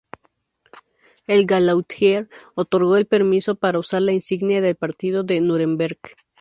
El 1.27 1.45
"Gauleiter" 1.45 2.27
otorgó 2.55 2.97
el 2.97 3.05
permiso 3.05 3.53
para 3.53 3.77
usar 3.77 4.01
la 4.01 4.13
insignia 4.13 4.59
del 4.59 4.75
Partido 4.75 5.21
de 5.23 5.39
Núremberg. 5.41 5.99